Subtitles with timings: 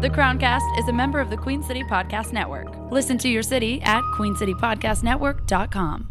[0.00, 2.68] The Crowncast is a member of the Queen City Podcast Network.
[2.92, 6.08] Listen to your city at queencitypodcastnetwork.com.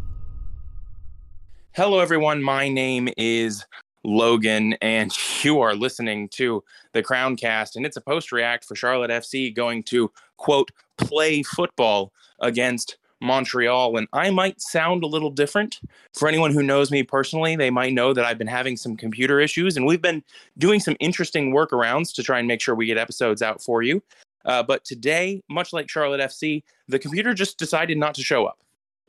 [1.72, 2.42] Hello, everyone.
[2.42, 3.64] My name is
[4.04, 5.10] Logan, and
[5.42, 6.62] you are listening to
[6.92, 12.12] the Crowncast, and it's a post react for Charlotte FC going to quote play football
[12.40, 13.96] against Montreal.
[13.96, 15.80] And I might sound a little different.
[16.14, 19.40] For anyone who knows me personally, they might know that I've been having some computer
[19.40, 20.22] issues, and we've been
[20.58, 24.02] doing some interesting workarounds to try and make sure we get episodes out for you.
[24.44, 28.58] Uh, but today, much like Charlotte FC, the computer just decided not to show up.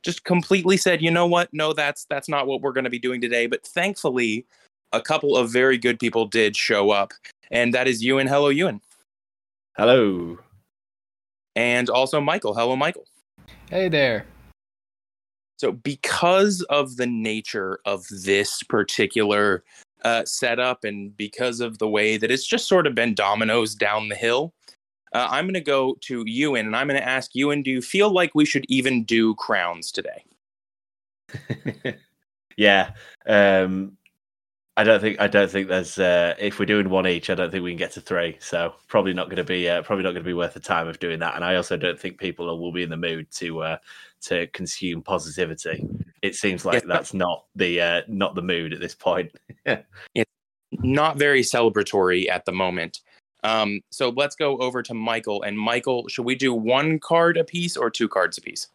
[0.02, 1.48] Just completely said, you know what?
[1.52, 3.46] No, that's that's not what we're going to be doing today.
[3.46, 4.46] But thankfully,
[4.92, 7.12] a couple of very good people did show up,
[7.50, 8.28] and that is Euan.
[8.28, 8.80] Hello, Euan.
[9.76, 10.38] Hello.
[11.54, 12.54] And also Michael.
[12.54, 13.04] Hello, Michael.
[13.70, 14.26] Hey there.
[15.58, 19.62] So, because of the nature of this particular
[20.04, 24.08] uh, setup and because of the way that it's just sort of been dominoes down
[24.08, 24.54] the hill,
[25.12, 27.82] uh, I'm going to go to Euan and I'm going to ask Euan, do you
[27.82, 30.24] feel like we should even do crowns today?
[32.56, 32.92] yeah.
[33.26, 33.96] Um,
[34.80, 37.50] I don't think I don't think there's uh, if we're doing one each, I don't
[37.50, 38.38] think we can get to three.
[38.40, 40.88] So probably not going to be uh, probably not going to be worth the time
[40.88, 41.34] of doing that.
[41.34, 43.76] And I also don't think people will be in the mood to uh,
[44.22, 45.86] to consume positivity.
[46.22, 46.88] It seems like yeah.
[46.88, 49.32] that's not the uh, not the mood at this point.
[49.66, 50.30] it's
[50.72, 53.00] not very celebratory at the moment.
[53.44, 55.42] Um, so let's go over to Michael.
[55.42, 58.68] And Michael, should we do one card a piece or two cards a piece?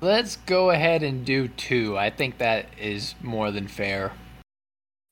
[0.00, 1.98] Let's go ahead and do two.
[1.98, 4.12] I think that is more than fair.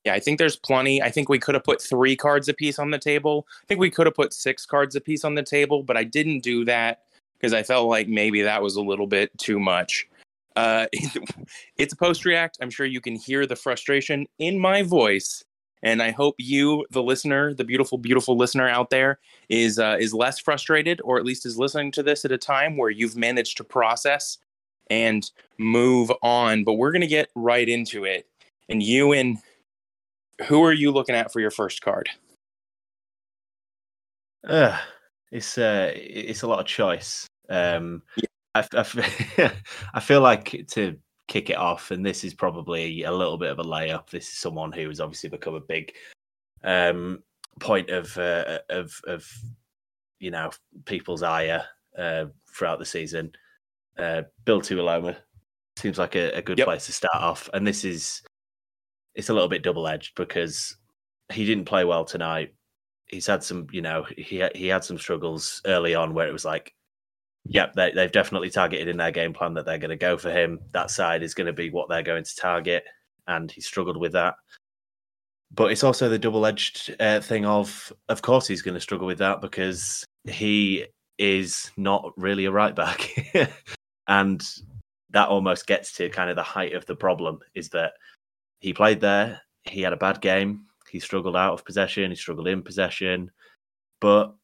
[0.04, 1.02] Yeah, I think there's plenty.
[1.02, 3.48] I think we could have put three cards a piece on the table.
[3.64, 6.04] I think we could have put six cards a piece on the table, but I
[6.04, 7.02] didn't do that
[7.36, 10.06] because I felt like maybe that was a little bit too much.
[10.54, 10.86] Uh,
[11.76, 12.58] it's a post react.
[12.62, 15.42] I'm sure you can hear the frustration in my voice,
[15.82, 20.14] and I hope you, the listener, the beautiful, beautiful listener out there, is uh, is
[20.14, 23.56] less frustrated, or at least is listening to this at a time where you've managed
[23.56, 24.38] to process
[24.90, 26.64] and move on.
[26.64, 28.26] But we're going to get right into it.
[28.68, 29.38] And Euan
[30.46, 32.08] who are you looking at for your first card?
[34.46, 34.78] Uh,
[35.32, 37.26] it's uh, it's a lot of choice.
[37.48, 38.26] Um, yeah.
[38.54, 39.52] I, I,
[39.94, 40.96] I feel like to
[41.28, 44.10] kick it off, and this is probably a little bit of a layup.
[44.10, 45.92] This is someone who has obviously become a big
[46.62, 47.22] um,
[47.60, 49.28] point of uh, of of
[50.20, 50.50] you know
[50.84, 51.64] people's ire
[51.98, 53.32] uh, throughout the season
[53.98, 55.16] uh, Bill Tuiloma
[55.76, 56.66] seems like a, a good yep.
[56.66, 57.48] place to start off.
[57.52, 58.22] And this is
[59.14, 60.76] it's a little bit double edged because
[61.32, 62.54] he didn't play well tonight.
[63.06, 66.44] He's had some, you know, he he had some struggles early on where it was
[66.44, 66.74] like,
[67.44, 70.30] yep, they, they've definitely targeted in their game plan that they're going to go for
[70.30, 70.60] him.
[70.72, 72.84] That side is going to be what they're going to target,
[73.26, 74.34] and he struggled with that.
[75.54, 79.06] But it's also the double edged uh, thing of, of course, he's going to struggle
[79.06, 80.86] with that because he
[81.18, 83.08] is not really a right back.
[84.08, 84.44] and
[85.10, 87.92] that almost gets to kind of the height of the problem is that
[88.60, 92.48] he played there, he had a bad game, he struggled out of possession, he struggled
[92.48, 93.30] in possession,
[94.00, 94.34] but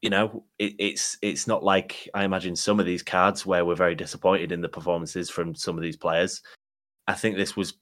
[0.00, 3.76] you know it, it's it's not like I imagine some of these cards where we're
[3.76, 6.42] very disappointed in the performances from some of these players.
[7.06, 7.74] I think this was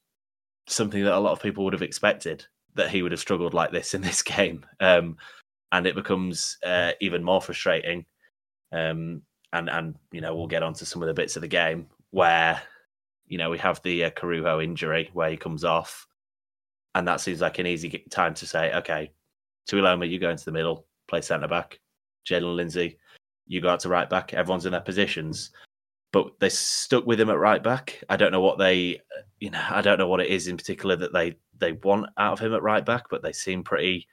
[0.67, 2.45] something that a lot of people would have expected
[2.75, 5.17] that he would have struggled like this in this game, um,
[5.73, 8.05] and it becomes uh, even more frustrating.
[8.73, 9.23] Um,
[9.53, 12.61] and and you know we'll get onto some of the bits of the game where
[13.27, 16.07] you know we have the uh, Corujo injury where he comes off,
[16.95, 19.11] and that seems like an easy time to say, okay,
[19.69, 21.79] Tuiloma, you go into the middle, play centre back.
[22.29, 22.99] Jaylin Lindsey,
[23.47, 24.35] you go out to right back.
[24.35, 25.51] Everyone's in their positions,
[26.13, 28.03] but they stuck with him at right back.
[28.09, 29.01] I don't know what they,
[29.39, 32.35] you know, I don't know what it is in particular that they they want out
[32.35, 34.07] of him at right back, but they seem pretty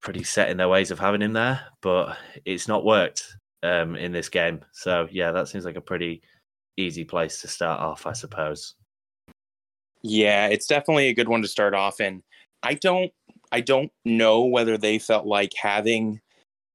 [0.00, 1.60] pretty set in their ways of having him there.
[1.80, 3.24] But it's not worked
[3.62, 4.60] um, in this game.
[4.72, 6.22] So yeah, that seems like a pretty
[6.76, 8.74] easy place to start off, I suppose.
[10.02, 12.22] Yeah, it's definitely a good one to start off in.
[12.62, 13.12] I don't
[13.50, 16.20] I don't know whether they felt like having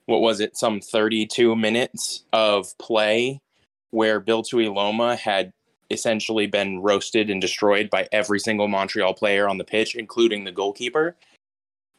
[0.06, 3.42] what was it, some 32 minutes of play
[3.92, 5.52] where Bill Tuiloma had
[5.90, 10.52] essentially been roasted and destroyed by every single Montreal player on the pitch, including the
[10.52, 11.16] goalkeeper.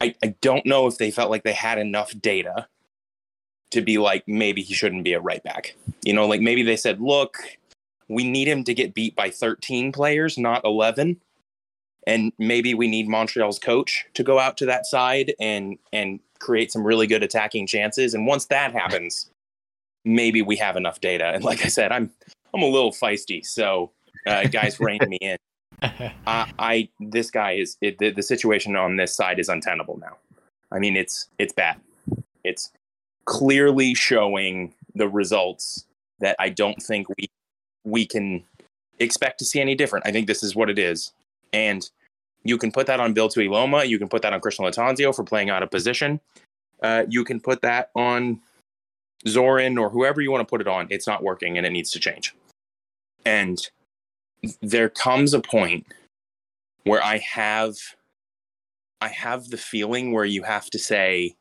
[0.01, 2.67] I, I don't know if they felt like they had enough data
[3.71, 5.75] to be like maybe he shouldn't be a right back.
[6.03, 7.39] You know, like maybe they said, look,
[8.09, 11.21] we need him to get beat by 13 players, not 11.
[12.07, 16.73] And maybe we need Montreal's coach to go out to that side and and create
[16.73, 18.15] some really good attacking chances.
[18.15, 19.31] And once that happens,
[20.05, 21.27] maybe we have enough data.
[21.27, 22.11] And like I said, I'm
[22.55, 23.91] I'm a little feisty, so
[24.27, 25.37] uh, guys, rein me in.
[25.83, 30.17] I, I this guy is it, the, the situation on this side is untenable now.
[30.73, 31.77] I mean, it's it's bad
[32.43, 32.71] It's
[33.29, 35.85] clearly showing the results
[36.19, 37.29] that I don't think we
[37.85, 38.43] we can
[38.99, 40.07] expect to see any different.
[40.07, 41.13] I think this is what it is.
[41.53, 41.89] And
[42.43, 43.87] you can put that on Bill Tuiloma.
[43.87, 46.21] You can put that on Christian Lattanzio for playing out of position.
[46.83, 48.41] Uh, you can put that on
[49.27, 50.87] Zoran or whoever you want to put it on.
[50.89, 52.35] It's not working and it needs to change.
[53.27, 53.59] And
[54.63, 55.87] there comes a point
[56.85, 57.77] where I have
[59.03, 61.37] I have the feeling where you have to say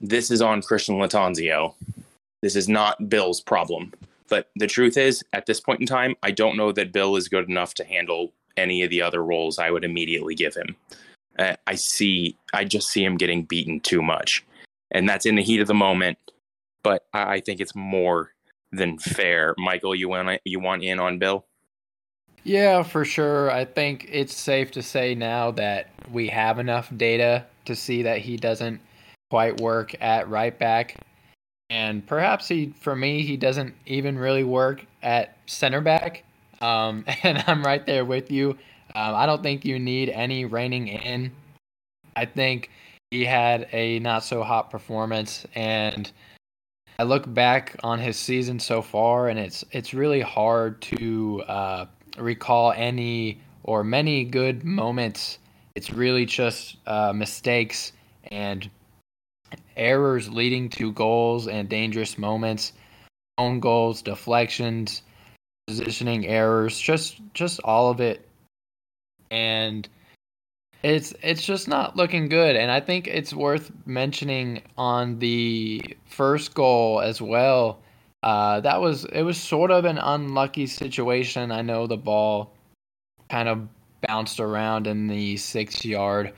[0.00, 1.74] this is on Christian Lattanzio.
[2.42, 3.92] This is not Bill's problem.
[4.28, 7.28] But the truth is, at this point in time, I don't know that Bill is
[7.28, 10.76] good enough to handle any of the other roles I would immediately give him.
[11.38, 14.44] Uh, I see, I just see him getting beaten too much,
[14.90, 16.18] and that's in the heat of the moment.
[16.82, 18.32] But I, I think it's more
[18.72, 19.54] than fair.
[19.58, 21.44] Michael, you want you want in on Bill?
[22.44, 23.50] Yeah, for sure.
[23.50, 28.18] I think it's safe to say now that we have enough data to see that
[28.18, 28.80] he doesn't
[29.30, 30.96] quite work at right back.
[31.70, 36.24] And perhaps he, for me, he doesn't even really work at center back.
[36.60, 38.50] Um, and I'm right there with you.
[38.94, 41.32] Um, I don't think you need any reining in.
[42.16, 42.70] I think
[43.10, 46.10] he had a not so hot performance, and
[46.98, 51.86] I look back on his season so far, and it's it's really hard to uh,
[52.18, 55.38] recall any or many good moments.
[55.74, 57.92] It's really just uh, mistakes
[58.30, 58.70] and
[59.76, 62.72] errors leading to goals and dangerous moments,
[63.38, 65.02] own goals, deflections,
[65.66, 68.26] positioning errors, just just all of it.
[69.30, 69.88] And
[70.82, 76.54] it's it's just not looking good and I think it's worth mentioning on the first
[76.54, 77.80] goal as well.
[78.22, 81.50] Uh, that was it was sort of an unlucky situation.
[81.50, 82.52] I know the ball
[83.30, 83.66] kind of
[84.06, 86.32] bounced around in the 6-yard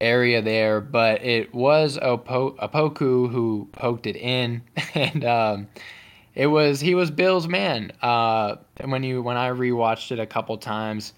[0.00, 4.62] area there, but it was Opo- Opoku who poked it in,
[4.94, 5.68] and um,
[6.34, 7.92] it was he was Bill's man.
[8.02, 11.14] Uh, when you when I rewatched it a couple times,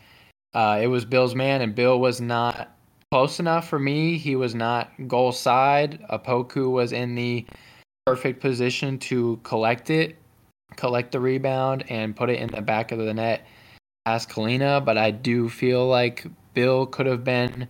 [0.55, 2.77] uh, it was Bill's man, and Bill was not
[3.11, 4.17] close enough for me.
[4.17, 6.01] He was not goal side.
[6.11, 7.45] Opoku was in the
[8.07, 10.17] perfect position to collect it,
[10.77, 13.47] collect the rebound, and put it in the back of the net.
[14.07, 17.69] Ask Kahlina, but I do feel like Bill could have been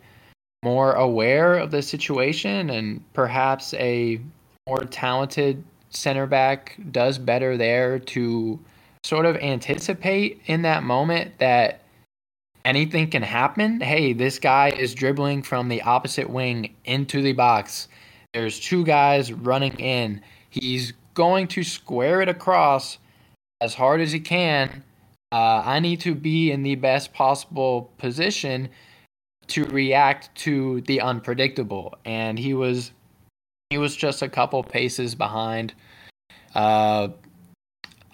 [0.62, 4.20] more aware of the situation and perhaps a
[4.68, 8.58] more talented center back does better there to
[9.02, 11.80] sort of anticipate in that moment that
[12.64, 13.80] anything can happen.
[13.80, 17.88] Hey, this guy is dribbling from the opposite wing into the box.
[18.34, 20.20] There's two guys running in.
[20.50, 22.98] He's going to square it across
[23.60, 24.84] as hard as he can.
[25.32, 28.68] Uh, I need to be in the best possible position
[29.50, 31.94] to react to the unpredictable.
[32.04, 32.92] And he was
[33.70, 35.74] he was just a couple paces behind.
[36.54, 37.08] Uh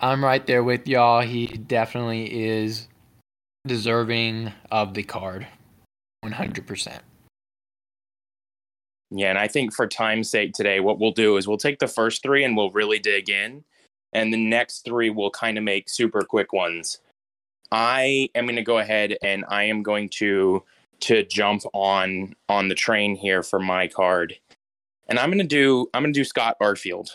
[0.00, 1.22] i'm right there with y'all.
[1.22, 2.88] He definitely is
[3.66, 5.46] deserving of the card.
[6.24, 6.98] 100%
[9.12, 11.86] yeah and i think for time's sake today what we'll do is we'll take the
[11.86, 13.64] first three and we'll really dig in.
[14.12, 17.00] And the next three will kind of make super quick ones.
[17.70, 20.62] I am going to go ahead and i am going to
[21.00, 24.34] to jump on on the train here for my card.
[25.08, 27.10] And I'm going to do I'm going to do Scott Arfield.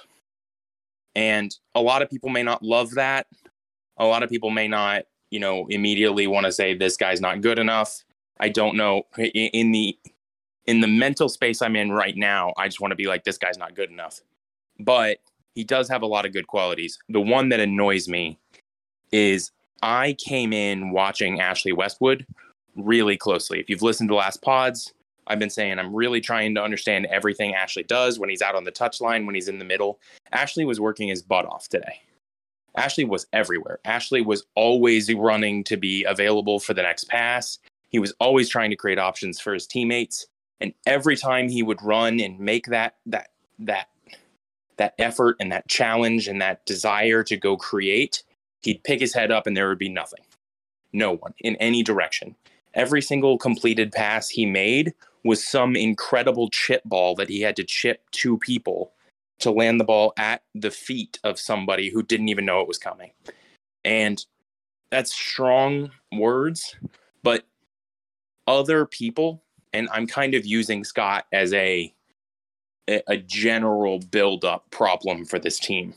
[1.15, 3.27] And a lot of people may not love that.
[3.97, 7.41] A lot of people may not, you know, immediately want to say this guy's not
[7.41, 8.03] good enough.
[8.39, 9.97] I don't know in the
[10.65, 13.37] in the mental space I'm in right now, I just want to be like this
[13.37, 14.21] guy's not good enough.
[14.79, 15.17] But
[15.53, 16.97] he does have a lot of good qualities.
[17.09, 18.39] The one that annoys me
[19.11, 22.25] is I came in watching Ashley Westwood
[22.75, 23.59] really closely.
[23.59, 24.93] If you've listened to last pods,
[25.27, 28.63] I've been saying I'm really trying to understand everything Ashley does when he's out on
[28.63, 29.99] the touchline, when he's in the middle.
[30.31, 32.01] Ashley was working his butt off today.
[32.75, 33.79] Ashley was everywhere.
[33.85, 37.59] Ashley was always running to be available for the next pass.
[37.89, 40.25] He was always trying to create options for his teammates.
[40.61, 43.89] And every time he would run and make that that that
[44.77, 48.23] that effort and that challenge and that desire to go create,
[48.61, 50.21] he'd pick his head up and there would be nothing.
[50.93, 52.35] No one in any direction
[52.73, 57.63] every single completed pass he made was some incredible chip ball that he had to
[57.63, 58.91] chip two people
[59.39, 62.77] to land the ball at the feet of somebody who didn't even know it was
[62.77, 63.11] coming.
[63.83, 64.23] And
[64.91, 66.75] that's strong words,
[67.23, 67.45] but
[68.47, 71.93] other people, and I'm kind of using Scott as a
[73.07, 75.93] a general build up problem for this team.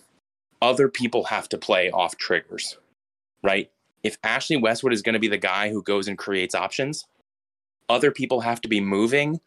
[0.62, 2.76] Other people have to play off triggers,
[3.42, 3.70] right?
[4.04, 7.06] If Ashley Westwood is going to be the guy who goes and creates options,
[7.88, 9.40] other people have to be moving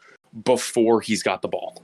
[0.43, 1.81] before he's got the ball.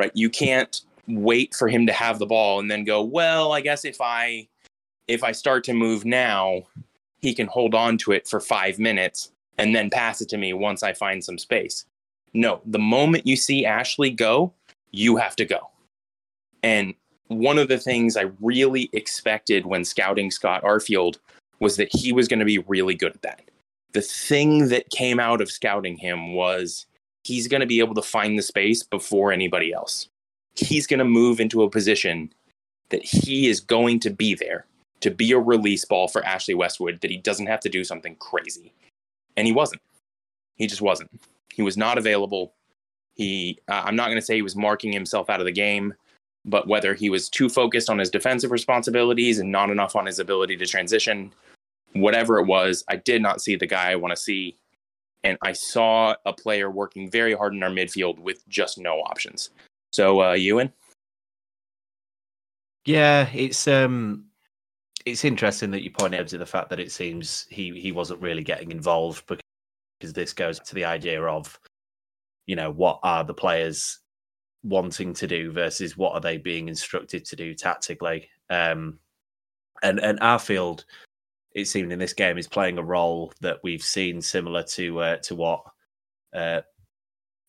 [0.00, 0.12] right?
[0.14, 3.84] You can't wait for him to have the ball and then go, well, I guess
[3.84, 4.48] if I
[5.08, 6.62] if I start to move now,
[7.20, 10.52] he can hold on to it for 5 minutes and then pass it to me
[10.52, 11.84] once I find some space.
[12.32, 14.52] No, the moment you see Ashley go,
[14.92, 15.68] you have to go.
[16.62, 16.94] And
[17.26, 21.18] one of the things I really expected when scouting Scott Arfield
[21.60, 23.42] was that he was going to be really good at that.
[23.92, 26.86] The thing that came out of scouting him was
[27.24, 30.08] he's going to be able to find the space before anybody else.
[30.56, 32.32] He's going to move into a position
[32.88, 34.66] that he is going to be there
[35.00, 38.16] to be a release ball for Ashley Westwood, that he doesn't have to do something
[38.16, 38.72] crazy.
[39.36, 39.82] And he wasn't.
[40.56, 41.10] He just wasn't.
[41.52, 42.52] He was not available.
[43.14, 45.94] He, uh, I'm not going to say he was marking himself out of the game,
[46.44, 50.18] but whether he was too focused on his defensive responsibilities and not enough on his
[50.18, 51.32] ability to transition,
[51.92, 54.56] whatever it was, I did not see the guy I want to see
[55.22, 59.50] and I saw a player working very hard in our midfield with just no options.
[59.92, 60.72] So, uh, Euan.
[62.86, 64.26] Yeah, it's um,
[65.04, 68.22] it's interesting that you point out to the fact that it seems he he wasn't
[68.22, 71.58] really getting involved because this goes to the idea of,
[72.46, 73.98] you know, what are the players
[74.62, 78.28] wanting to do versus what are they being instructed to do tactically.
[78.48, 78.98] Um,
[79.82, 80.84] and and Arfield
[81.52, 85.16] it seemed in this game is playing a role that we've seen similar to uh,
[85.18, 85.62] to what
[86.32, 86.60] uh,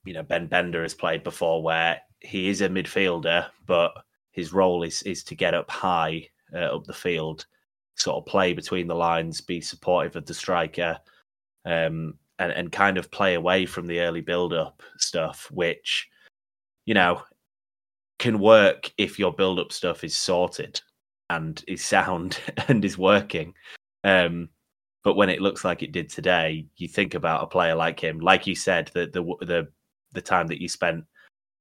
[0.05, 3.91] you know Ben Bender has played before, where he is a midfielder, but
[4.31, 7.45] his role is is to get up high uh, up the field,
[7.95, 10.97] sort of play between the lines, be supportive of the striker,
[11.65, 16.09] um, and and kind of play away from the early build up stuff, which
[16.85, 17.21] you know
[18.17, 20.79] can work if your build up stuff is sorted
[21.31, 23.53] and is sound and is working.
[24.03, 24.49] Um,
[25.03, 28.19] but when it looks like it did today, you think about a player like him.
[28.19, 29.67] Like you said, the the the,
[30.13, 31.05] the time that you spent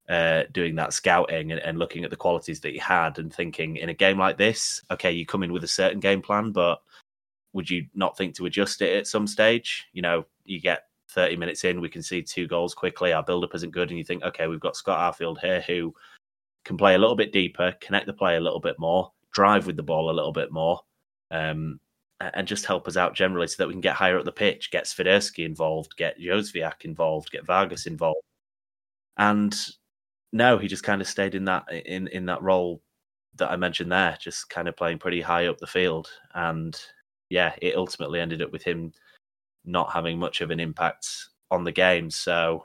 [0.08, 3.76] uh, doing that scouting and, and, looking at the qualities that he had, and thinking
[3.76, 6.82] in a game like this, okay, you come in with a certain game plan, but
[7.52, 9.86] would you not think to adjust it at some stage?
[9.92, 13.12] You know, you get 30 minutes in, we can see two goals quickly.
[13.12, 15.94] Our build up isn't good, and you think, okay, we've got Scott Arfield here who
[16.64, 19.76] can play a little bit deeper, connect the play a little bit more, drive with
[19.76, 20.80] the ball a little bit more.
[21.30, 21.78] Um,
[22.20, 24.70] and just help us out generally so that we can get higher up the pitch,
[24.70, 28.20] get Swiderski involved, get Jozwiak involved, get Vargas involved.
[29.16, 29.54] And
[30.32, 32.82] no, he just kind of stayed in that in in that role
[33.36, 36.08] that I mentioned there, just kind of playing pretty high up the field.
[36.34, 36.78] And
[37.30, 38.92] yeah, it ultimately ended up with him
[39.64, 41.08] not having much of an impact
[41.50, 42.10] on the game.
[42.10, 42.64] So,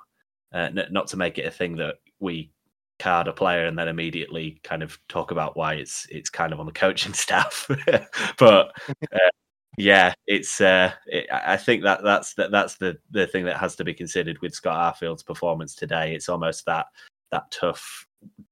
[0.54, 2.52] uh, n- not to make it a thing that we
[3.00, 6.60] card a player and then immediately kind of talk about why it's it's kind of
[6.60, 7.70] on the coaching staff,
[8.38, 8.72] but
[9.14, 9.30] uh,
[9.78, 10.62] yeah, it's.
[10.62, 13.94] Uh, it, I think that that's that, that's the the thing that has to be
[13.94, 16.14] considered with Scott Arfield's performance today.
[16.14, 16.88] It's almost that
[17.32, 18.08] that tough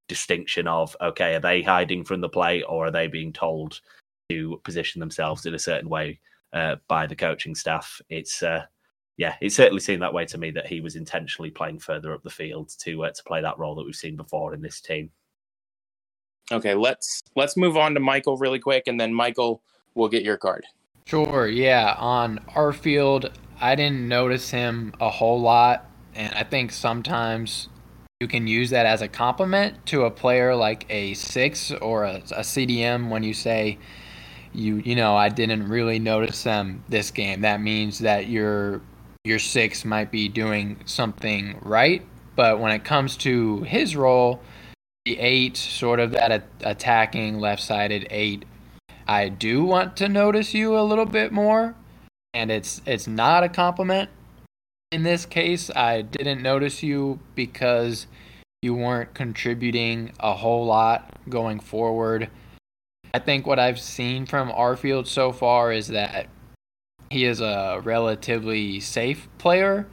[0.07, 3.79] distinction of okay, are they hiding from the play or are they being told
[4.29, 6.19] to position themselves in a certain way
[6.53, 8.01] uh, by the coaching staff?
[8.09, 8.65] It's uh,
[9.17, 12.23] yeah, it certainly seemed that way to me that he was intentionally playing further up
[12.23, 15.09] the field to uh, to play that role that we've seen before in this team.
[16.51, 19.61] Okay, let's let's move on to Michael really quick, and then Michael
[19.95, 20.65] will get your card.
[21.05, 21.95] Sure, yeah.
[21.97, 27.69] On Arfield, I didn't notice him a whole lot, and I think sometimes
[28.19, 32.15] you can use that as a compliment to a player like a six or a,
[32.15, 33.77] a CDM when you say,
[34.53, 37.41] you you know, I didn't really notice them this game.
[37.41, 38.81] That means that your
[39.25, 42.05] your six might be doing something right,
[42.35, 44.41] but when it comes to his role,
[45.05, 48.45] the eight, sort of that attacking left-sided eight
[49.07, 51.75] I do want to notice you a little bit more,
[52.33, 54.09] and it's it's not a compliment.
[54.91, 58.07] In this case, I didn't notice you because
[58.61, 62.29] you weren't contributing a whole lot going forward.
[63.13, 66.27] I think what I've seen from Arfield so far is that
[67.09, 69.87] he is a relatively safe player.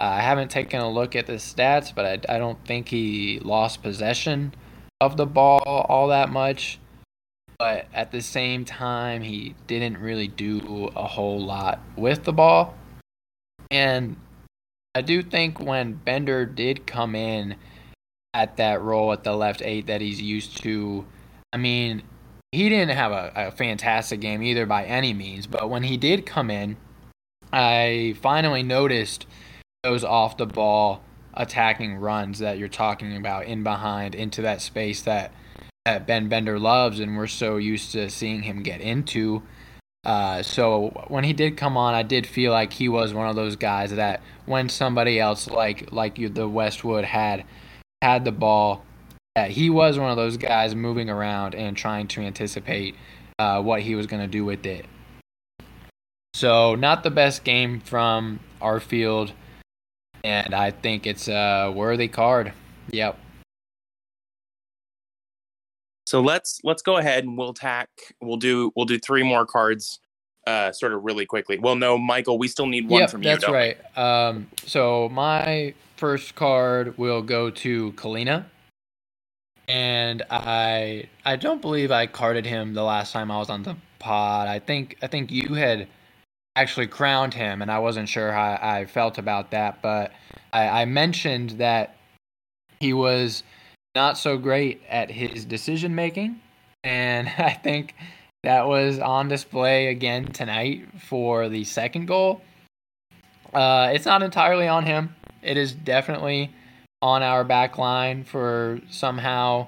[0.00, 3.40] Uh, I haven't taken a look at the stats, but I, I don't think he
[3.40, 4.54] lost possession
[5.00, 6.78] of the ball all that much
[7.60, 12.74] but at the same time, he didn't really do a whole lot with the ball.
[13.70, 14.16] And
[14.94, 17.56] I do think when Bender did come in
[18.32, 21.04] at that role at the left eight that he's used to,
[21.52, 22.02] I mean,
[22.50, 26.24] he didn't have a, a fantastic game either by any means, but when he did
[26.24, 26.78] come in,
[27.52, 29.26] I finally noticed
[29.82, 31.02] those off the ball
[31.34, 35.30] attacking runs that you're talking about in behind into that space that
[35.84, 39.42] that Ben Bender loves, and we're so used to seeing him get into.
[40.04, 43.36] Uh, so when he did come on, I did feel like he was one of
[43.36, 47.44] those guys that when somebody else like like you, the Westwood had
[48.00, 48.84] had the ball,
[49.36, 52.94] yeah, he was one of those guys moving around and trying to anticipate
[53.38, 54.86] uh, what he was going to do with it.
[56.34, 59.32] So, not the best game from Arfield,
[60.24, 62.52] and I think it's a worthy card.
[62.90, 63.18] Yep.
[66.10, 67.88] So let's let's go ahead and we'll tack.
[68.20, 70.00] We'll do we'll do three more cards,
[70.44, 71.56] uh, sort of really quickly.
[71.56, 73.28] Well, no, Michael, we still need one yep, from you.
[73.28, 73.78] That's right.
[73.96, 78.46] Um, so my first card will go to Kahlina,
[79.68, 83.76] and I I don't believe I carded him the last time I was on the
[84.00, 84.48] pod.
[84.48, 85.86] I think I think you had
[86.56, 90.10] actually crowned him, and I wasn't sure how I felt about that, but
[90.52, 91.94] I, I mentioned that
[92.80, 93.44] he was
[93.94, 96.40] not so great at his decision making,
[96.84, 97.94] and I think
[98.42, 102.40] that was on display again tonight for the second goal.
[103.52, 105.14] Uh, it's not entirely on him.
[105.42, 106.50] It is definitely
[107.02, 109.66] on our back line for somehow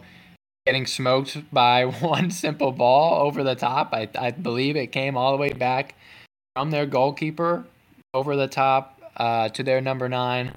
[0.67, 3.93] getting smoked by one simple ball over the top.
[3.93, 5.95] I, I believe it came all the way back
[6.55, 7.65] from their goalkeeper
[8.15, 10.55] over the top uh, to their number nine,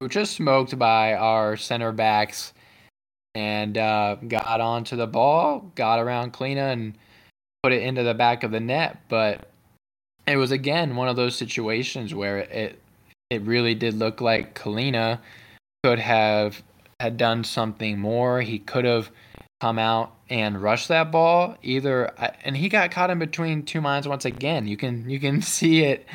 [0.00, 2.52] who just smoked by our center backs
[3.34, 6.94] and uh, got onto the ball, got around Kahlina and
[7.62, 8.98] put it into the back of the net.
[9.08, 9.48] But
[10.26, 12.80] it was again one of those situations where it
[13.30, 15.18] it really did look like Kahlina
[15.82, 16.62] could have
[17.00, 18.40] had done something more.
[18.40, 19.10] He could have
[19.60, 22.12] come out and rush that ball either
[22.44, 25.82] and he got caught in between two minds once again you can you can see
[25.84, 26.06] it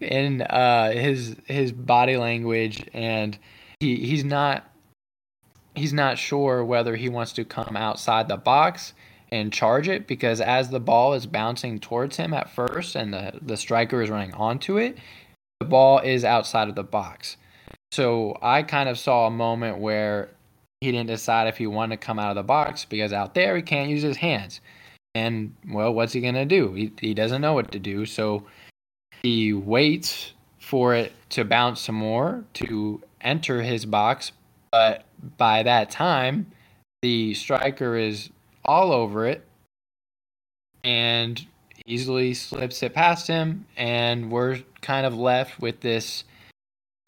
[0.00, 3.38] in uh his his body language and
[3.80, 4.70] he he's not
[5.76, 8.94] he's not sure whether he wants to come outside the box
[9.30, 13.38] and charge it because as the ball is bouncing towards him at first and the,
[13.42, 14.98] the striker is running onto it,
[15.60, 17.36] the ball is outside of the box.
[17.92, 20.30] So I kind of saw a moment where
[20.80, 23.56] he didn't decide if he wanted to come out of the box because out there
[23.56, 24.60] he can't use his hands.
[25.14, 26.74] And well, what's he going to do?
[26.74, 28.04] He, he doesn't know what to do.
[28.04, 28.44] So
[29.22, 34.32] he waits for it to bounce some more to enter his box.
[34.70, 35.05] But
[35.36, 36.46] by that time,
[37.02, 38.30] the striker is
[38.64, 39.44] all over it
[40.82, 41.46] and
[41.86, 43.66] easily slips it past him.
[43.76, 46.24] And we're kind of left with this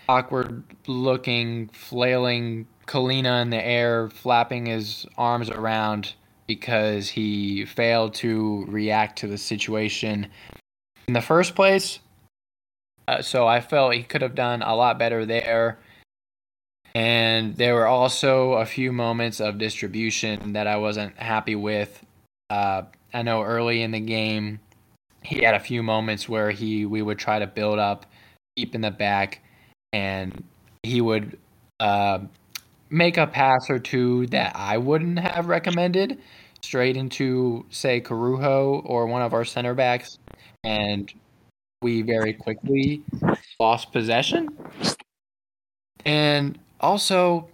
[0.08, 6.14] awkward looking, flailing Kahlina in the air, flapping his arms around
[6.46, 10.28] because he failed to react to the situation
[11.06, 12.00] in the first place.
[13.06, 15.78] Uh, so I felt he could have done a lot better there.
[16.98, 22.04] And there were also a few moments of distribution that I wasn't happy with.
[22.50, 22.82] Uh,
[23.14, 24.58] I know early in the game,
[25.22, 28.06] he had a few moments where he we would try to build up
[28.56, 29.42] deep in the back,
[29.92, 30.42] and
[30.82, 31.38] he would
[31.78, 32.18] uh,
[32.90, 36.18] make a pass or two that I wouldn't have recommended
[36.62, 40.18] straight into say Corujo or one of our center backs,
[40.64, 41.12] and
[41.80, 43.04] we very quickly
[43.60, 44.48] lost possession.
[46.04, 47.48] And also,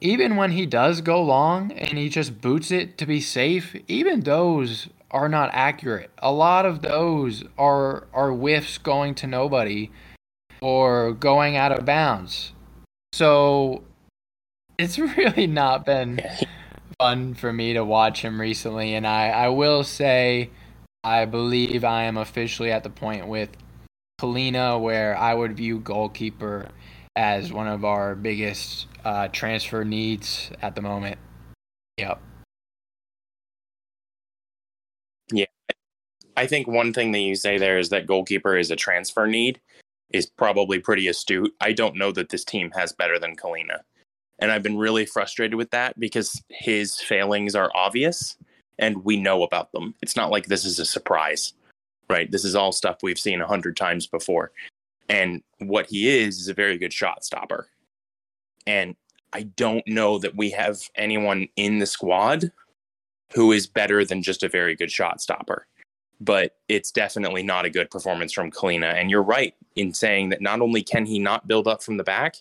[0.00, 4.20] even when he does go long and he just boots it to be safe, even
[4.20, 6.10] those are not accurate.
[6.18, 9.90] A lot of those are are whiffs going to nobody
[10.60, 12.52] or going out of bounds.
[13.12, 13.84] So
[14.78, 16.20] it's really not been
[16.98, 20.50] fun for me to watch him recently and I, I will say
[21.04, 23.50] I believe I am officially at the point with
[24.20, 26.68] Kahlina where I would view goalkeeper
[27.16, 31.18] as one of our biggest uh, transfer needs at the moment.
[31.98, 32.20] Yep.
[35.30, 35.44] Yeah.
[36.36, 39.60] I think one thing that you say there is that goalkeeper is a transfer need
[40.10, 41.54] is probably pretty astute.
[41.60, 43.80] I don't know that this team has better than Kahlina.
[44.38, 48.36] And I've been really frustrated with that because his failings are obvious
[48.78, 49.94] and we know about them.
[50.02, 51.52] It's not like this is a surprise,
[52.10, 52.30] right?
[52.30, 54.50] This is all stuff we've seen a hundred times before.
[55.12, 57.68] And what he is is a very good shot stopper.
[58.66, 58.96] And
[59.34, 62.50] I don't know that we have anyone in the squad
[63.34, 65.66] who is better than just a very good shot stopper.
[66.18, 68.94] But it's definitely not a good performance from Kahlina.
[68.94, 72.04] And you're right in saying that not only can he not build up from the
[72.04, 72.36] back,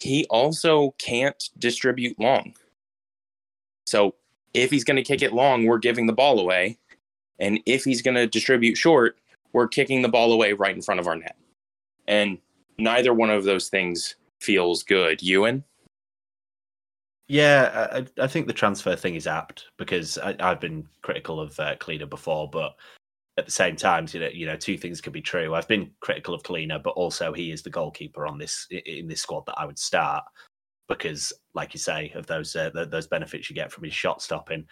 [0.00, 2.54] he also can't distribute long.
[3.86, 4.16] So
[4.54, 6.78] if he's going to kick it long, we're giving the ball away.
[7.38, 9.18] And if he's going to distribute short,
[9.52, 11.36] we're kicking the ball away right in front of our net.
[12.10, 12.38] And
[12.76, 15.20] neither one of those things feels good.
[15.20, 15.62] Euan?
[17.28, 21.58] Yeah, I, I think the transfer thing is apt because I, have been critical of
[21.60, 21.76] uh,
[22.10, 22.74] before, but
[23.38, 25.54] at the same time, you know, you know, two things could be true.
[25.54, 29.22] I've been critical of Kahlina, but also he is the goalkeeper on this in this
[29.22, 30.24] squad that I would start.
[30.88, 34.66] because, like you say, of those uh, those benefits you get from his shot stopping.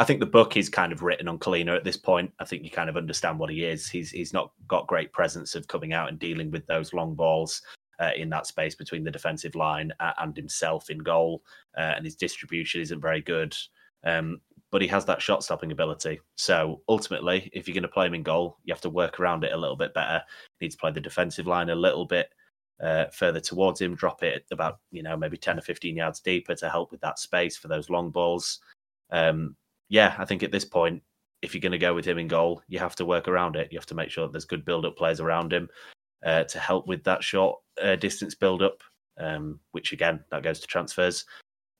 [0.00, 2.32] I think the book is kind of written on Kahlina at this point.
[2.38, 3.86] I think you kind of understand what he is.
[3.86, 7.60] He's he's not got great presence of coming out and dealing with those long balls
[8.00, 11.42] uh, in that space between the defensive line and himself in goal,
[11.76, 13.54] uh, and his distribution isn't very good.
[14.02, 16.20] Um, but he has that shot stopping ability.
[16.36, 19.44] So ultimately, if you're going to play him in goal, you have to work around
[19.44, 20.22] it a little bit better.
[20.60, 22.30] You need to play the defensive line a little bit
[22.82, 26.54] uh, further towards him, drop it about you know maybe ten or fifteen yards deeper
[26.54, 28.60] to help with that space for those long balls.
[29.10, 29.56] Um,
[29.90, 31.02] yeah, I think at this point,
[31.42, 33.68] if you're going to go with him in goal, you have to work around it.
[33.70, 35.68] You have to make sure that there's good build up players around him
[36.24, 38.82] uh, to help with that short uh, distance build up,
[39.18, 41.24] um, which again, that goes to transfers.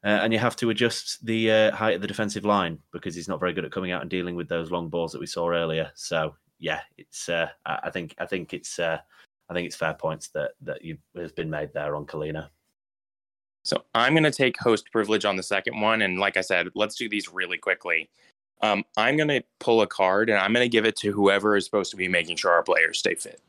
[0.02, 3.28] Uh, and you have to adjust the uh, height of the defensive line because he's
[3.28, 5.50] not very good at coming out and dealing with those long balls that we saw
[5.50, 5.90] earlier.
[5.94, 8.98] So yeah, it's uh, I think I think it's uh,
[9.50, 12.48] I think it's fair points that that you have been made there on Kahlina.
[13.64, 16.68] So I'm going to take host privilege on the second one, and like I said,
[16.74, 18.08] let's do these really quickly.
[18.62, 21.56] Um, I'm going to pull a card, and I'm going to give it to whoever
[21.56, 23.40] is supposed to be making sure our players stay fit.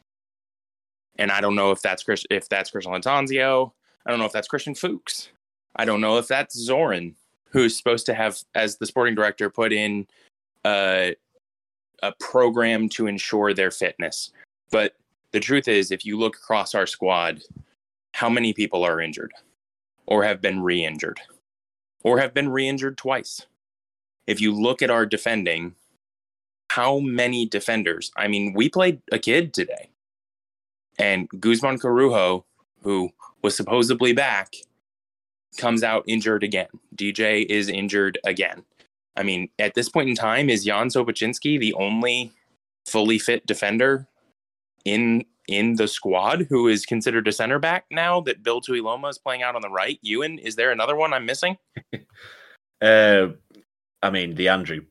[1.18, 3.72] And I don't know if that's Chris, if that's Christian Lattanzio.
[4.06, 5.30] I don't know if that's Christian Fuchs.
[5.76, 7.16] I don't know if that's Zoran,
[7.50, 10.08] who's supposed to have, as the sporting director, put in
[10.66, 11.16] a,
[12.02, 14.32] a program to ensure their fitness.
[14.72, 14.96] But
[15.32, 17.42] the truth is, if you look across our squad,
[18.14, 19.34] how many people are injured?
[20.12, 21.22] Or have been re injured
[22.04, 23.46] or have been re injured twice.
[24.28, 25.76] If you look at our defending,
[26.70, 28.12] how many defenders?
[28.18, 29.90] I mean, we played a kid today,
[30.98, 32.46] and Guzman Corujo,
[32.82, 34.54] who was supposedly back,
[35.58, 36.68] comes out injured again.
[36.96, 38.64] DJ is injured again.
[39.16, 42.32] I mean, at this point in time, is Jan Sobocinski the only
[42.86, 44.08] fully fit defender
[44.86, 49.18] in in the squad who is considered a center back now that Bill Tuiloma is
[49.18, 50.00] playing out on the right?
[50.06, 51.58] Euan, is there another one I'm missing?
[52.82, 53.28] uh,
[54.02, 54.82] I mean, the Andrew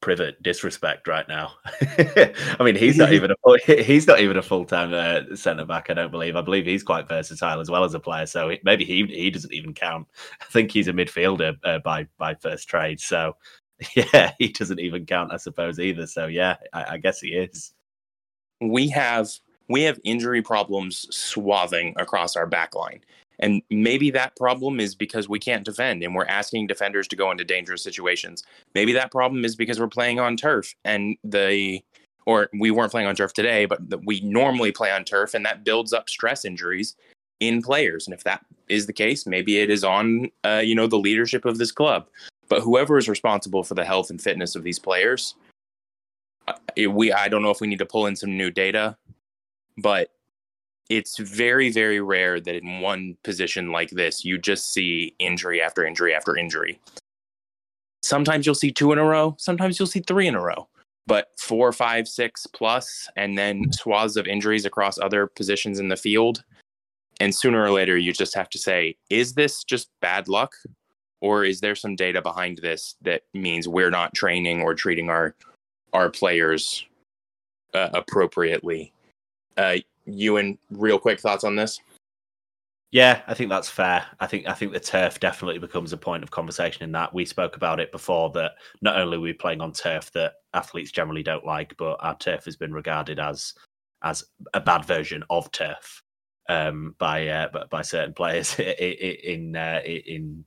[0.00, 1.54] Privett disrespect right now.
[1.80, 5.90] I mean, he's not even a he's not even a full time uh, centre back.
[5.90, 6.36] I don't believe.
[6.36, 8.26] I believe he's quite versatile as well as a player.
[8.26, 10.06] So maybe he he doesn't even count.
[10.40, 13.00] I think he's a midfielder uh, by by first trade.
[13.00, 13.36] So
[13.96, 15.32] yeah, he doesn't even count.
[15.32, 16.06] I suppose either.
[16.06, 17.72] So yeah, I, I guess he is.
[18.60, 19.28] We have
[19.68, 23.00] we have injury problems swathing across our back line.
[23.40, 27.30] And maybe that problem is because we can't defend and we're asking defenders to go
[27.30, 28.42] into dangerous situations.
[28.74, 31.80] Maybe that problem is because we're playing on turf and the
[32.26, 35.64] or we weren't playing on turf today, but we normally play on turf and that
[35.64, 36.94] builds up stress injuries
[37.40, 38.06] in players.
[38.06, 41.44] And if that is the case, maybe it is on uh, you know the leadership
[41.44, 42.08] of this club.
[42.48, 45.34] But whoever is responsible for the health and fitness of these players,
[46.48, 46.54] uh,
[46.90, 48.96] we I don't know if we need to pull in some new data
[49.78, 50.10] but
[50.88, 55.84] it's very very rare that in one position like this you just see injury after
[55.84, 56.80] injury after injury.
[58.02, 60.68] Sometimes you'll see two in a row sometimes you'll see three in a row
[61.06, 65.96] but four five six plus and then swaths of injuries across other positions in the
[65.96, 66.44] field.
[67.20, 70.52] And sooner or later you just have to say is this just bad luck
[71.20, 75.34] or is there some data behind this that means we're not training or treating our
[75.92, 76.86] our players
[77.74, 78.92] uh, appropriately
[79.58, 79.76] uh,
[80.08, 81.80] Euan, real quick thoughts on this?
[82.90, 84.06] Yeah, I think that's fair.
[84.18, 87.12] I think I think the turf definitely becomes a point of conversation in that.
[87.12, 90.90] We spoke about it before that not only are we playing on turf that athletes
[90.90, 93.52] generally don't like, but our turf has been regarded as
[94.02, 96.02] as a bad version of turf
[96.48, 100.42] um, by uh, by certain players in uh, in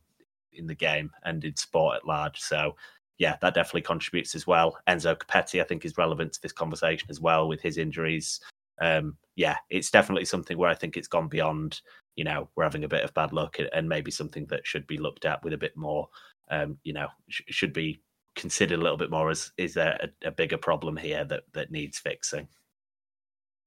[0.53, 2.39] in the game and in sport at large.
[2.39, 2.75] So
[3.19, 4.79] yeah, that definitely contributes as well.
[4.87, 8.39] Enzo Copetti, I think, is relevant to this conversation as well with his injuries
[8.79, 11.81] um, yeah, it's definitely something where I think it's gone beyond,
[12.15, 14.97] you know, we're having a bit of bad luck and maybe something that should be
[14.97, 16.09] looked at with a bit more,
[16.49, 18.01] um, you know, sh- should be
[18.35, 21.71] considered a little bit more as is there a, a, bigger problem here that that
[21.71, 22.47] needs fixing.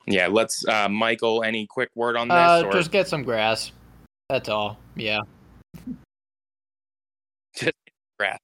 [0.07, 2.35] Yeah, let's uh Michael, any quick word on this?
[2.35, 2.73] Uh, or...
[2.73, 3.73] Just get some grass.
[4.29, 4.79] That's all.
[4.97, 5.21] Yeah.
[7.57, 7.75] Just
[8.19, 8.39] grass.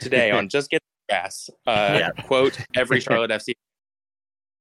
[0.00, 1.50] Today on Just Get Grass.
[1.66, 2.10] Uh yeah.
[2.22, 3.52] quote every Charlotte FC.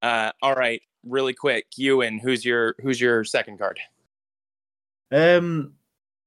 [0.01, 3.79] Uh all right really quick, Euan, who's your who's your second card?
[5.11, 5.73] Um,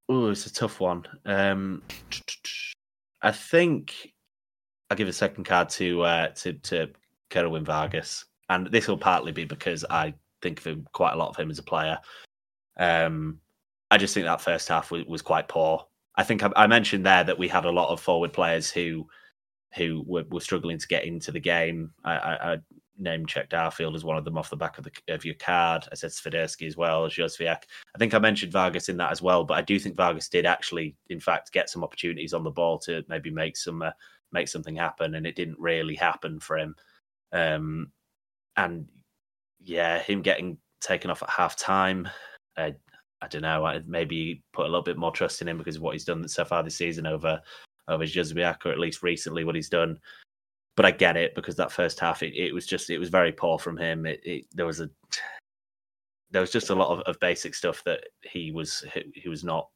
[0.08, 1.04] oh, it's a tough one.
[1.24, 1.82] Um,
[3.22, 4.12] I think
[4.90, 6.90] I'll give a second card to uh, to to
[7.30, 11.30] Kerwin Vargas, and this will partly be because I think of him quite a lot
[11.30, 11.98] of him as a player.
[12.78, 13.40] Um,
[13.90, 15.86] I just think that first half was, was quite poor.
[16.16, 19.06] I think I, I, mentioned there that we had a lot of forward players who
[19.74, 21.90] who were, were struggling to get into the game.
[22.04, 22.56] I, I,
[22.98, 25.86] name checked Arfield as one of them off the back of the of your card.
[25.90, 27.62] I said Swiderski as well as Jozwiak.
[27.94, 30.46] I think I mentioned Vargas in that as well, but I do think Vargas did
[30.46, 33.90] actually, in fact, get some opportunities on the ball to maybe make some uh,
[34.32, 36.74] make something happen, and it didn't really happen for him.
[37.32, 37.92] Um,
[38.56, 38.86] and
[39.60, 42.08] yeah, him getting taken off at half time.
[42.56, 42.70] Uh,
[43.22, 43.64] I don't know.
[43.64, 46.26] I maybe put a little bit more trust in him because of what he's done
[46.28, 47.40] so far this season over
[47.88, 49.98] over Jozwiak, or at least recently what he's done
[50.76, 53.32] but I get it because that first half it, it was just it was very
[53.32, 54.06] poor from him.
[54.06, 54.90] It, it, there was a
[56.30, 58.84] there was just a lot of, of basic stuff that he was
[59.14, 59.68] he was not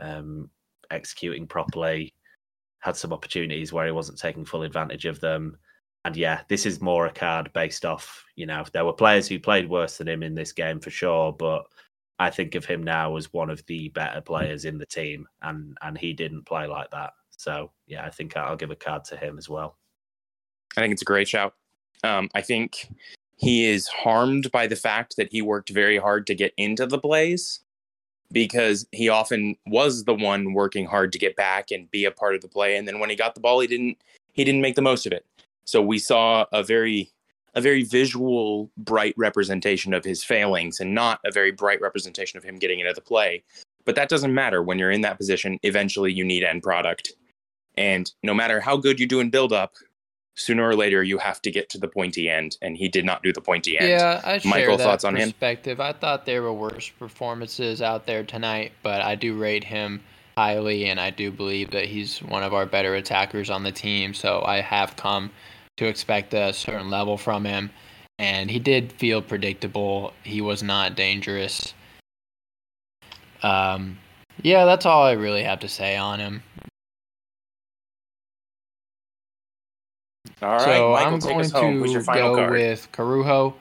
[0.00, 0.50] um,
[0.90, 2.12] executing properly.
[2.80, 5.58] Had some opportunities where he wasn't taking full advantage of them.
[6.06, 9.38] And yeah, this is more a card based off, you know, there were players who
[9.38, 11.64] played worse than him in this game for sure, but
[12.18, 15.76] I think of him now as one of the better players in the team, and
[15.82, 17.12] and he didn't play like that.
[17.30, 19.76] So yeah, I think I'll give a card to him as well.
[20.76, 21.54] I think it's a great shout.
[22.04, 22.88] Um, I think
[23.36, 26.98] he is harmed by the fact that he worked very hard to get into the
[26.98, 27.60] plays
[28.32, 32.34] because he often was the one working hard to get back and be a part
[32.34, 32.76] of the play.
[32.76, 33.98] And then when he got the ball he didn't
[34.32, 35.26] he didn't make the most of it.
[35.64, 37.10] So we saw a very
[37.54, 42.44] a very visual bright representation of his failings and not a very bright representation of
[42.44, 43.42] him getting into the play.
[43.84, 45.58] But that doesn't matter when you're in that position.
[45.62, 47.14] Eventually you need end product.
[47.76, 49.74] And no matter how good you do in build up
[50.34, 53.22] sooner or later you have to get to the pointy end, and he did not
[53.22, 53.88] do the pointy end.
[53.88, 55.78] Yeah, I share Michael, that thoughts on perspective.
[55.78, 55.86] Him?
[55.86, 60.02] I thought there were worse performances out there tonight, but I do rate him
[60.36, 64.14] highly, and I do believe that he's one of our better attackers on the team.
[64.14, 65.30] So I have come
[65.76, 67.70] to expect a certain level from him,
[68.18, 70.12] and he did feel predictable.
[70.22, 71.74] He was not dangerous.
[73.42, 73.98] Um,
[74.42, 76.42] yeah, that's all I really have to say on him.
[80.42, 82.52] All right, so Michael, I'm going to go card?
[82.52, 83.54] with Corujo.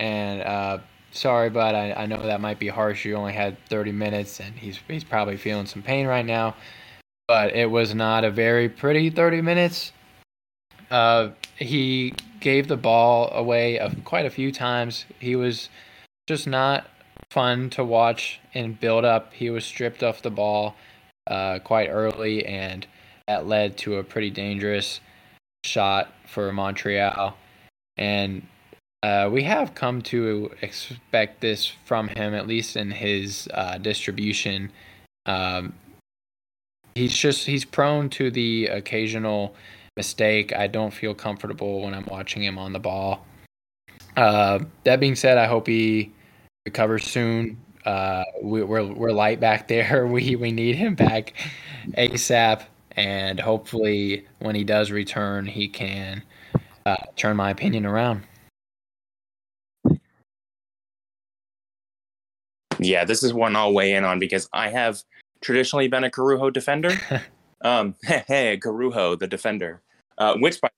[0.00, 0.78] And uh,
[1.12, 3.04] sorry, but I, I know that might be harsh.
[3.04, 6.56] You only had 30 minutes, and he's he's probably feeling some pain right now.
[7.26, 9.92] But it was not a very pretty 30 minutes.
[10.90, 15.06] Uh, he gave the ball away a, quite a few times.
[15.18, 15.70] He was
[16.26, 16.86] just not
[17.30, 19.32] fun to watch in build up.
[19.32, 20.76] He was stripped off the ball
[21.26, 22.86] uh, quite early, and
[23.26, 25.00] that led to a pretty dangerous
[25.64, 27.36] shot for Montreal.
[27.96, 28.46] And
[29.02, 34.70] uh, we have come to expect this from him, at least in his uh, distribution.
[35.26, 35.74] Um,
[36.94, 39.54] he's just he's prone to the occasional
[39.96, 40.54] mistake.
[40.54, 43.24] I don't feel comfortable when I'm watching him on the ball.
[44.16, 46.12] Uh, that being said, I hope he
[46.66, 47.58] recovers soon.
[47.84, 50.06] Uh, we, are we're, we're light back there.
[50.14, 51.34] We we need him back
[51.92, 52.62] ASAP
[52.96, 56.22] and hopefully when he does return, he can
[56.86, 58.22] uh, turn my opinion around.
[62.78, 65.02] Yeah, this is one I'll weigh in on because I have
[65.40, 66.92] traditionally been a Corujo defender.
[67.62, 69.80] um, hey, Corujo, the defender,
[70.18, 70.68] uh, which by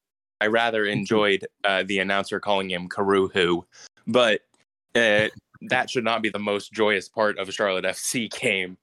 [0.41, 3.65] I rather enjoyed uh, the announcer calling him Caruhu,
[4.07, 4.43] but
[4.95, 5.29] uh,
[5.63, 8.77] that should not be the most joyous part of a Charlotte FC game.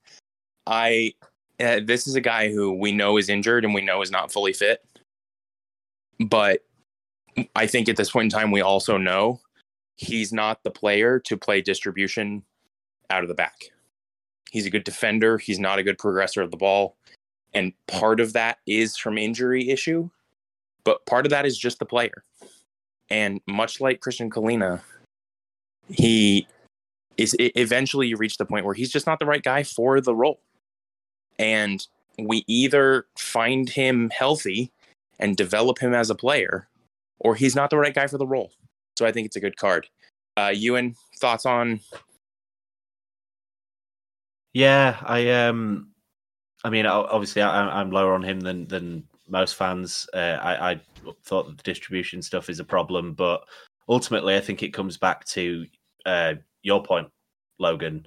[0.66, 1.12] I
[1.60, 4.32] uh, this is a guy who we know is injured and we know is not
[4.32, 4.84] fully fit.
[6.20, 6.60] But
[7.54, 9.40] I think at this point in time, we also know
[9.96, 12.42] he's not the player to play distribution
[13.10, 13.70] out of the back.
[14.50, 15.38] He's a good defender.
[15.38, 16.96] He's not a good progressor of the ball.
[17.54, 20.10] And part of that is from injury issue,
[20.84, 22.24] but part of that is just the player.
[23.10, 24.80] And much like Christian Kahlina,
[25.88, 26.48] he
[27.16, 30.14] is eventually you reach the point where he's just not the right guy for the
[30.14, 30.40] role
[31.38, 31.86] and
[32.18, 34.70] we either find him healthy
[35.18, 36.68] and develop him as a player,
[37.18, 38.52] or he's not the right guy for the role.
[38.96, 39.88] So I think it's a good card.
[40.36, 41.80] Uh, Euan, thoughts on?
[44.52, 45.88] Yeah, I um,
[46.62, 50.08] I mean, obviously, I, am lower on him than than most fans.
[50.14, 50.80] Uh, I, I
[51.24, 53.44] thought the distribution stuff is a problem, but
[53.88, 55.66] ultimately, I think it comes back to
[56.06, 57.08] uh, your point,
[57.58, 58.06] Logan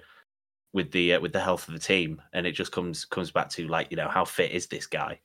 [0.72, 3.48] with the uh, with the health of the team, and it just comes comes back
[3.50, 5.20] to like you know how fit is this guy?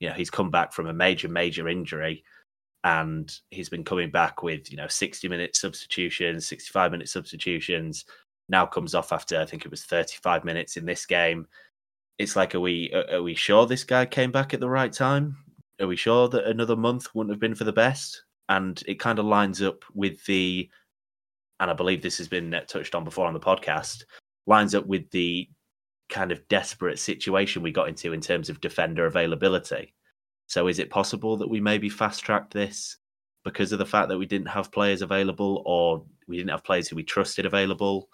[0.00, 2.24] You know he's come back from a major major injury,
[2.84, 8.04] and he's been coming back with you know sixty minute substitutions, sixty five minute substitutions.
[8.48, 11.46] Now comes off after I think it was thirty five minutes in this game.
[12.18, 15.36] It's like are we are we sure this guy came back at the right time?
[15.80, 18.22] Are we sure that another month wouldn't have been for the best?
[18.48, 20.68] And it kind of lines up with the,
[21.58, 24.04] and I believe this has been touched on before on the podcast
[24.46, 25.48] lines up with the
[26.08, 29.94] kind of desperate situation we got into in terms of defender availability.
[30.46, 32.98] So, is it possible that we maybe fast track this
[33.44, 36.88] because of the fact that we didn't have players available or we didn't have players
[36.88, 38.08] who we trusted available.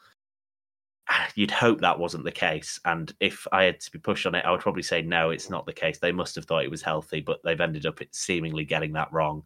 [1.36, 2.78] You'd hope that wasn't the case.
[2.84, 5.48] And if I had to be pushed on it, I would probably say no, it's
[5.48, 5.98] not the case.
[5.98, 9.44] They must have thought it was healthy, but they've ended up seemingly getting that wrong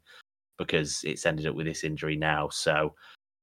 [0.58, 2.48] because it's ended up with this injury now.
[2.48, 2.94] So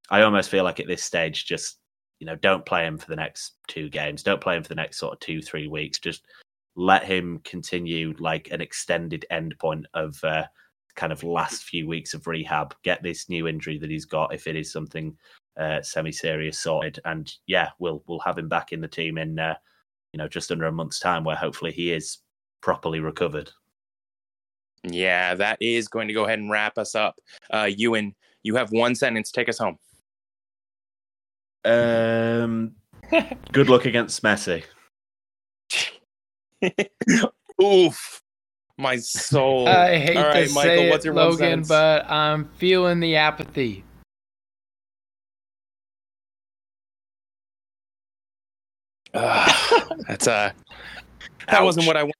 [0.10, 1.77] I almost feel like at this stage, just
[2.21, 4.21] you know, don't play him for the next two games.
[4.21, 5.97] Don't play him for the next sort of two, three weeks.
[5.97, 6.27] Just
[6.75, 10.43] let him continue like an extended end point of uh,
[10.95, 12.75] kind of last few weeks of rehab.
[12.84, 15.17] Get this new injury that he's got, if it is something
[15.60, 19.55] uh, semi-serious, sorted, and yeah, we'll we'll have him back in the team in uh,
[20.13, 22.19] you know just under a month's time, where hopefully he is
[22.62, 23.49] properly recovered.
[24.84, 27.15] Yeah, that is going to go ahead and wrap us up.
[27.49, 29.31] Uh, Euan, you have one sentence.
[29.31, 29.79] Take us home.
[31.63, 32.76] Um,
[33.52, 34.63] good luck against Messi.
[37.62, 38.21] Oof,
[38.78, 39.67] my soul.
[39.67, 41.67] I hate All right, to Michael, say what's it, your one Logan, sentence?
[41.67, 43.84] but I'm feeling the apathy.
[49.13, 50.52] Ugh, that's uh
[51.47, 52.15] that wasn't what I wanted.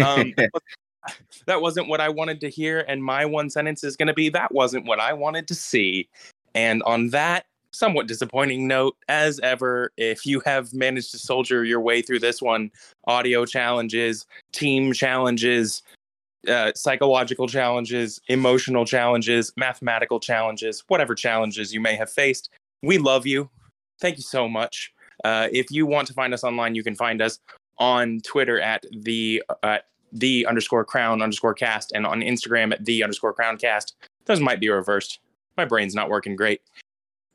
[0.00, 0.32] Um,
[1.46, 4.28] that wasn't what I wanted to hear, and my one sentence is going to be
[4.30, 6.08] that wasn't what I wanted to see.
[6.54, 11.80] And on that somewhat disappointing note, as ever, if you have managed to soldier your
[11.80, 12.70] way through this one,
[13.06, 15.82] audio challenges, team challenges,
[16.48, 22.50] uh, psychological challenges, emotional challenges, mathematical challenges, whatever challenges you may have faced,
[22.82, 23.50] we love you.
[24.00, 24.92] Thank you so much.
[25.24, 27.38] Uh, if you want to find us online, you can find us
[27.78, 29.78] on Twitter at the uh,
[30.12, 33.96] the underscore crown underscore cast and on Instagram at the underscore crown cast.
[34.26, 35.18] Those might be reversed.
[35.56, 36.60] My brain's not working great.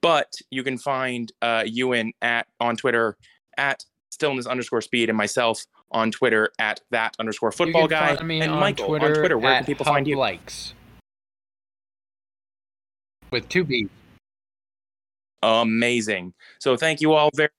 [0.01, 3.17] But you can find uh, Euan at on Twitter
[3.57, 8.23] at stillness underscore speed and myself on Twitter at that underscore football you can guy
[8.23, 9.37] me and on Michael Twitter on Twitter.
[9.37, 10.17] Where can people find you?
[10.17, 10.73] Likes
[13.31, 13.89] with two B's.
[15.41, 16.33] Amazing.
[16.59, 17.49] So thank you all very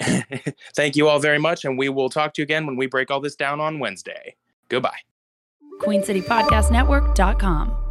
[0.74, 3.10] thank you all very much, and we will talk to you again when we break
[3.10, 4.34] all this down on Wednesday.
[4.68, 4.98] Goodbye.
[5.80, 7.81] QueenCityPodcastNetwork.com.